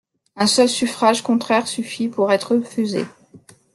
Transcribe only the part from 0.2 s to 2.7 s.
Un seul suffrage contraire suffit pour être